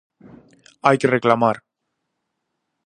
[0.87, 1.57] Hai que reclamar!